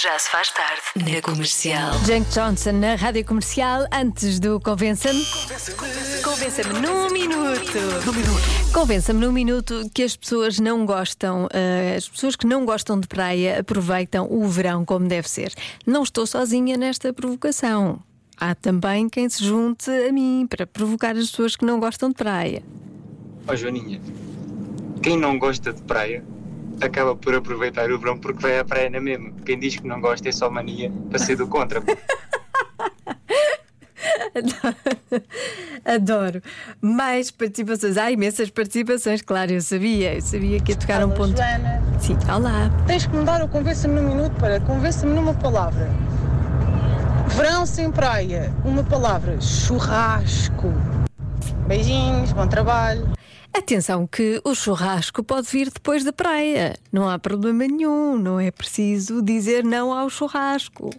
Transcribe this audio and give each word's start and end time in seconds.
Já 0.00 0.16
se 0.16 0.30
faz 0.30 0.52
tarde 0.52 1.12
na 1.12 1.20
comercial. 1.20 1.90
Jake 2.06 2.30
Johnson 2.30 2.70
na 2.70 2.94
rádio 2.94 3.24
comercial, 3.24 3.84
antes 3.92 4.38
do 4.38 4.60
Convença-me. 4.60 5.24
Convença-me 6.22 6.78
num 6.78 7.10
minuto. 7.10 7.78
Convença-me 8.72 9.18
num 9.18 9.32
minuto 9.32 9.90
que 9.92 10.04
as 10.04 10.14
pessoas 10.14 10.60
não 10.60 10.86
gostam, 10.86 11.48
eh, 11.52 11.96
as 11.96 12.08
pessoas 12.08 12.36
que 12.36 12.46
não 12.46 12.64
gostam 12.64 13.00
de 13.00 13.08
praia 13.08 13.58
aproveitam 13.58 14.28
o 14.30 14.46
verão 14.46 14.84
como 14.84 15.08
deve 15.08 15.28
ser. 15.28 15.52
Não 15.84 16.04
estou 16.04 16.28
sozinha 16.28 16.76
nesta 16.76 17.12
provocação. 17.12 18.00
Há 18.36 18.54
também 18.54 19.08
quem 19.08 19.28
se 19.28 19.42
junte 19.42 19.90
a 19.90 20.12
mim 20.12 20.46
para 20.48 20.64
provocar 20.64 21.16
as 21.16 21.28
pessoas 21.28 21.56
que 21.56 21.64
não 21.64 21.80
gostam 21.80 22.10
de 22.10 22.14
praia. 22.14 22.62
Ó 23.48 23.56
Joaninha, 23.56 24.00
quem 25.02 25.18
não 25.18 25.36
gosta 25.40 25.72
de 25.72 25.82
praia 25.82 26.22
acaba 26.86 27.14
por 27.16 27.34
aproveitar 27.34 27.90
o 27.90 27.98
verão 27.98 28.18
porque 28.18 28.42
vai 28.42 28.58
à 28.58 28.64
praia 28.64 28.90
na 28.90 29.00
mesma. 29.00 29.32
Quem 29.44 29.58
diz 29.58 29.76
que 29.76 29.86
não 29.86 30.00
gosta 30.00 30.28
é 30.28 30.32
só 30.32 30.50
mania 30.50 30.92
para 31.08 31.18
ser 31.18 31.36
do 31.36 31.46
contra. 31.46 31.82
Adoro. 35.84 36.42
Mais 36.80 37.30
participações. 37.30 37.96
Há 37.96 38.10
imensas 38.10 38.50
participações, 38.50 39.22
claro, 39.22 39.52
eu 39.52 39.60
sabia. 39.60 40.14
Eu 40.14 40.20
sabia 40.20 40.60
que 40.60 40.72
ia 40.72 40.76
tocar 40.76 41.04
um 41.04 41.10
ponto. 41.10 41.36
Joana. 41.36 41.82
Sim, 41.98 42.16
olá. 42.32 42.70
Tens 42.86 43.06
que 43.06 43.14
mudar 43.16 43.42
o 43.42 43.48
convença-me 43.48 44.00
num 44.00 44.08
minuto 44.08 44.34
para 44.38 44.60
convença-me 44.60 45.14
numa 45.14 45.34
palavra. 45.34 45.88
Verão 47.28 47.66
sem 47.66 47.90
praia. 47.90 48.52
Uma 48.64 48.84
palavra. 48.84 49.40
Churrasco. 49.40 50.72
Beijinhos, 51.66 52.32
bom 52.32 52.46
trabalho. 52.46 53.17
Atenção 53.58 54.06
que 54.06 54.40
o 54.44 54.54
churrasco 54.54 55.20
pode 55.24 55.48
vir 55.48 55.68
depois 55.68 56.04
da 56.04 56.12
praia. 56.12 56.76
Não 56.92 57.10
há 57.10 57.18
problema 57.18 57.66
nenhum, 57.66 58.16
não 58.16 58.38
é 58.38 58.52
preciso 58.52 59.20
dizer 59.20 59.64
não 59.64 59.92
ao 59.92 60.08
churrasco. 60.08 60.90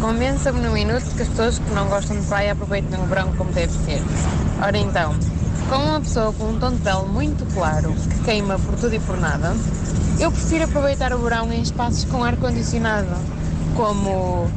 Convença-me 0.00 0.60
num 0.60 0.72
minuto 0.72 1.04
que 1.14 1.22
as 1.22 1.28
pessoas 1.28 1.58
que 1.60 1.70
não 1.70 1.88
gostam 1.88 2.20
de 2.20 2.26
praia 2.26 2.50
aproveitem 2.50 3.00
o 3.00 3.06
verão 3.06 3.32
como 3.36 3.52
deve 3.52 3.72
ser. 3.84 4.02
Ora 4.60 4.76
então, 4.76 5.14
como 5.70 5.84
uma 5.84 6.00
pessoa 6.00 6.32
com 6.32 6.48
um 6.48 6.58
tom 6.58 6.72
de 6.72 6.82
pele 6.82 7.06
muito 7.06 7.46
claro, 7.54 7.94
que 7.94 8.24
queima 8.24 8.58
por 8.58 8.74
tudo 8.74 8.96
e 8.96 9.00
por 9.00 9.16
nada, 9.18 9.54
eu 10.18 10.32
prefiro 10.32 10.64
aproveitar 10.64 11.12
o 11.14 11.18
verão 11.18 11.52
em 11.52 11.62
espaços 11.62 12.04
com 12.06 12.24
ar-condicionado, 12.24 13.14
como 13.76 14.50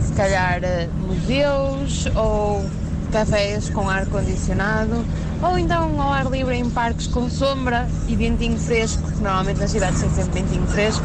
se 0.00 0.12
calhar 0.14 0.64
eh, 0.64 0.88
museus 1.06 2.06
ou 2.16 2.64
cafés 3.12 3.68
com 3.68 3.88
ar-condicionado, 3.88 5.04
ou 5.42 5.58
então 5.58 6.00
ao 6.00 6.12
ar 6.12 6.26
livre 6.26 6.56
em 6.56 6.68
parques 6.70 7.06
com 7.06 7.28
sombra 7.28 7.86
e 8.08 8.16
ventinho 8.16 8.58
fresco, 8.58 9.02
que 9.02 9.22
normalmente 9.22 9.60
nas 9.60 9.70
cidades 9.70 10.00
tem 10.00 10.10
sempre 10.10 10.42
ventinho 10.42 10.66
fresco, 10.66 11.04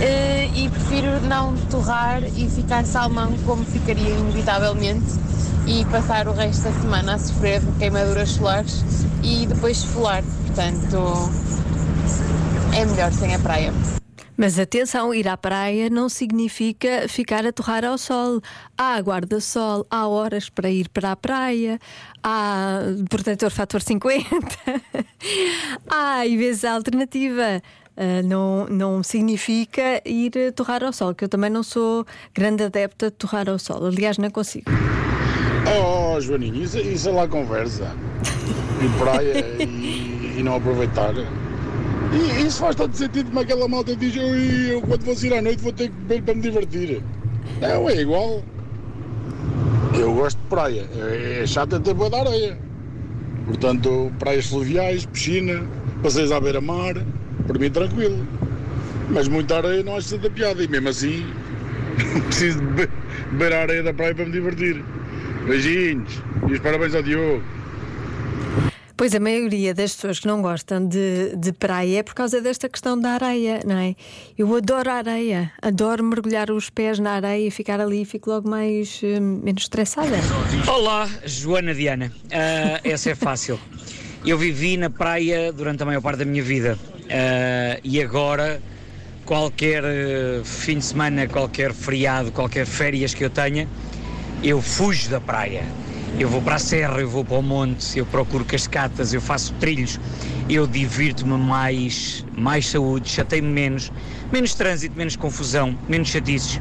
eh, 0.00 0.50
e 0.54 0.68
prefiro 0.68 1.20
não 1.20 1.56
torrar 1.70 2.22
e 2.24 2.50
ficar 2.50 2.84
salmão 2.84 3.32
como 3.46 3.64
ficaria 3.64 4.10
inevitavelmente 4.10 5.06
e 5.66 5.84
passar 5.86 6.26
o 6.28 6.32
resto 6.32 6.64
da 6.64 6.72
semana 6.72 7.14
a 7.14 7.18
sofrer 7.18 7.62
queimaduras 7.78 8.30
solares 8.30 8.82
e 9.22 9.46
depois 9.46 9.78
esfolar. 9.78 10.24
Portanto, 10.46 11.30
é 12.74 12.84
melhor 12.84 13.12
sem 13.12 13.34
a 13.34 13.38
praia. 13.38 13.72
Mas 14.40 14.56
atenção, 14.56 15.12
ir 15.12 15.26
à 15.26 15.36
praia 15.36 15.90
não 15.90 16.08
significa 16.08 17.08
ficar 17.08 17.44
a 17.44 17.52
torrar 17.52 17.84
ao 17.84 17.98
sol. 17.98 18.40
Há 18.78 18.96
guarda-sol, 19.00 19.84
há 19.90 20.06
horas 20.06 20.48
para 20.48 20.70
ir 20.70 20.88
para 20.90 21.10
a 21.10 21.16
praia, 21.16 21.80
há 22.22 22.78
protetor 23.10 23.50
fator 23.50 23.82
50, 23.82 24.24
há 25.90 26.20
vezes 26.22 26.64
a 26.64 26.74
alternativa. 26.74 27.60
Ah, 27.96 28.22
não, 28.22 28.68
não 28.68 29.02
significa 29.02 30.00
ir 30.04 30.52
torrar 30.54 30.84
ao 30.84 30.92
sol, 30.92 31.16
que 31.16 31.24
eu 31.24 31.28
também 31.28 31.50
não 31.50 31.64
sou 31.64 32.06
grande 32.32 32.62
adepta 32.62 33.10
de 33.10 33.16
torrar 33.16 33.48
ao 33.48 33.58
sol. 33.58 33.86
Aliás, 33.86 34.18
não 34.18 34.30
consigo. 34.30 34.70
Oh, 35.66 36.20
Joaninha, 36.20 36.62
isso, 36.62 36.78
isso 36.78 37.08
é 37.08 37.12
lá 37.12 37.26
conversa. 37.26 37.92
Ir 38.80 38.98
praia 39.02 39.44
e, 39.58 40.38
e 40.38 40.42
não 40.44 40.54
aproveitar. 40.54 41.12
E 42.12 42.46
isso 42.46 42.60
faz 42.60 42.74
todo 42.74 42.94
sentido 42.94 43.26
como 43.26 43.40
aquela 43.40 43.68
malta 43.68 43.94
diz, 43.94 44.16
eu, 44.16 44.34
eu 44.34 44.80
quando 44.82 45.04
vou 45.04 45.14
sair 45.14 45.34
à 45.34 45.42
noite 45.42 45.62
vou 45.62 45.72
ter 45.72 45.88
que 45.88 45.94
beber 45.94 46.22
para 46.22 46.34
me 46.34 46.40
divertir. 46.40 47.02
Não, 47.60 47.88
é 47.88 48.00
igual. 48.00 48.42
Eu 49.94 50.14
gosto 50.14 50.38
de 50.38 50.46
praia. 50.46 50.88
É, 50.96 51.40
é 51.42 51.46
chato 51.46 51.76
até 51.76 51.92
boa 51.92 52.08
da 52.08 52.20
areia. 52.20 52.58
Portanto, 53.46 54.12
praias 54.18 54.46
fluviais, 54.46 55.06
piscina, 55.06 55.66
passeios 56.02 56.32
à 56.32 56.40
beira-mar, 56.40 56.94
para 57.46 57.58
mim 57.58 57.70
tranquilo. 57.70 58.26
Mas 59.10 59.28
muita 59.28 59.56
areia 59.56 59.82
não 59.82 59.96
acho 59.96 60.10
tanta 60.10 60.30
piada. 60.30 60.62
E 60.62 60.68
mesmo 60.68 60.88
assim, 60.88 61.26
preciso 62.26 62.60
beber 63.32 63.52
a 63.52 63.60
areia 63.62 63.82
da 63.82 63.92
praia 63.92 64.14
para 64.14 64.24
me 64.24 64.32
divertir. 64.32 64.82
Beijinhos 65.46 66.22
e 66.48 66.52
os 66.52 66.58
parabéns 66.60 66.94
ao 66.94 67.02
Diogo. 67.02 67.42
Pois 68.98 69.14
a 69.14 69.20
maioria 69.20 69.72
das 69.72 69.94
pessoas 69.94 70.18
que 70.18 70.26
não 70.26 70.42
gostam 70.42 70.84
de, 70.84 71.36
de 71.36 71.52
praia 71.52 72.00
é 72.00 72.02
por 72.02 72.14
causa 72.14 72.40
desta 72.40 72.68
questão 72.68 72.98
da 73.00 73.10
areia, 73.10 73.60
não 73.64 73.78
é? 73.78 73.94
Eu 74.36 74.52
adoro 74.56 74.90
a 74.90 74.94
areia, 74.94 75.52
adoro 75.62 76.02
mergulhar 76.02 76.50
os 76.50 76.68
pés 76.68 76.98
na 76.98 77.12
areia 77.12 77.46
e 77.46 77.48
ficar 77.48 77.80
ali 77.80 78.02
e 78.02 78.04
fico 78.04 78.28
logo 78.28 78.50
mais 78.50 79.00
eh, 79.04 79.20
menos 79.20 79.62
estressada. 79.62 80.16
Olá, 80.66 81.08
Joana 81.24 81.72
Diana. 81.72 82.10
Ah, 82.32 82.80
essa 82.82 83.10
é 83.10 83.14
fácil. 83.14 83.60
Eu 84.26 84.36
vivi 84.36 84.76
na 84.76 84.90
praia 84.90 85.52
durante 85.52 85.80
a 85.80 85.86
maior 85.86 86.00
parte 86.02 86.18
da 86.18 86.24
minha 86.24 86.42
vida 86.42 86.76
Ah, 87.08 87.78
e 87.84 88.02
agora 88.02 88.60
qualquer 89.24 89.84
eh, 89.84 90.40
fim 90.42 90.78
de 90.78 90.84
semana, 90.84 91.28
qualquer 91.28 91.72
feriado, 91.72 92.32
qualquer 92.32 92.66
férias 92.66 93.14
que 93.14 93.24
eu 93.24 93.30
tenha, 93.30 93.68
eu 94.42 94.60
fujo 94.60 95.08
da 95.08 95.20
praia. 95.20 95.62
Eu 96.16 96.28
vou 96.28 96.42
para 96.42 96.56
a 96.56 96.58
serra, 96.58 97.00
eu 97.00 97.08
vou 97.08 97.24
para 97.24 97.36
o 97.36 97.42
monte, 97.42 97.98
eu 97.98 98.06
procuro 98.06 98.44
cascatas, 98.44 99.12
eu 99.12 99.20
faço 99.20 99.52
trilhos, 99.54 100.00
eu 100.48 100.66
divirto-me 100.66 101.36
mais, 101.38 102.24
mais 102.36 102.66
saúde, 102.66 103.08
chatei-me 103.08 103.48
menos, 103.48 103.92
menos 104.32 104.54
trânsito, 104.54 104.96
menos 104.96 105.14
confusão, 105.16 105.78
menos 105.88 106.08
chatices, 106.08 106.60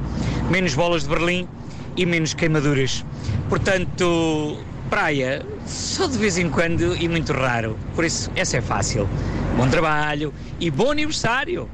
menos 0.51 0.75
bolas 0.75 1.03
de 1.03 1.09
Berlim 1.09 1.47
e 1.95 2.05
menos 2.05 2.33
queimaduras. 2.33 3.03
Portanto, 3.49 4.57
praia, 4.89 5.45
só 5.65 6.07
de 6.07 6.17
vez 6.17 6.37
em 6.37 6.49
quando 6.49 6.95
e 6.95 7.07
muito 7.07 7.33
raro. 7.33 7.77
Por 7.95 8.05
isso, 8.05 8.31
essa 8.35 8.57
é 8.57 8.61
fácil. 8.61 9.09
Bom 9.55 9.67
trabalho 9.67 10.33
e 10.59 10.69
bom 10.69 10.91
aniversário! 10.91 11.69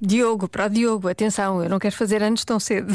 Diogo, 0.00 0.46
para 0.46 0.66
o 0.66 0.68
Diogo, 0.68 1.08
atenção, 1.08 1.62
eu 1.62 1.70
não 1.70 1.78
quero 1.78 1.96
fazer 1.96 2.22
anos 2.22 2.44
tão 2.44 2.60
cedo. 2.60 2.92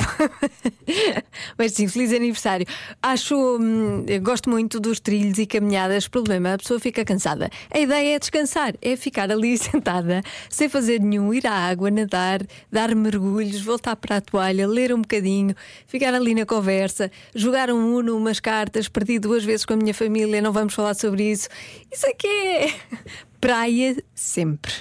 Mas 1.57 1.71
sim, 1.73 1.87
feliz 1.87 2.13
aniversário. 2.13 2.67
Acho, 3.01 3.35
hum, 3.59 4.05
gosto 4.21 4.49
muito 4.49 4.79
dos 4.79 4.99
trilhos 4.99 5.39
e 5.39 5.47
caminhadas. 5.47 6.07
Problema, 6.07 6.53
a 6.53 6.57
pessoa 6.59 6.79
fica 6.79 7.03
cansada. 7.03 7.49
A 7.71 7.79
ideia 7.79 8.15
é 8.15 8.19
descansar, 8.19 8.75
é 8.81 8.95
ficar 8.95 9.31
ali 9.31 9.57
sentada, 9.59 10.21
sem 10.47 10.69
fazer 10.69 10.99
nenhum, 10.99 11.33
ir 11.33 11.47
à 11.47 11.53
água, 11.53 11.89
nadar, 11.89 12.41
dar 12.71 12.93
mergulhos, 12.93 13.61
voltar 13.61 13.95
para 13.95 14.17
a 14.17 14.21
toalha, 14.21 14.67
ler 14.67 14.93
um 14.93 15.01
bocadinho, 15.01 15.55
ficar 15.87 16.13
ali 16.13 16.35
na 16.35 16.45
conversa, 16.45 17.11
jogar 17.33 17.71
um 17.71 17.95
Uno, 17.95 18.15
umas 18.15 18.39
cartas, 18.39 18.87
perdi 18.87 19.17
duas 19.17 19.43
vezes 19.43 19.65
com 19.65 19.73
a 19.73 19.77
minha 19.77 19.93
família, 19.93 20.39
não 20.39 20.53
vamos 20.53 20.75
falar 20.75 20.93
sobre 20.93 21.31
isso. 21.31 21.49
Isso 21.91 22.05
é 22.05 22.13
que 22.13 22.27
é 22.27 22.73
praia 23.41 23.97
sempre. 24.13 24.71